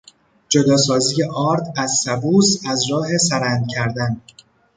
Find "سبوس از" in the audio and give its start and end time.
2.05-2.91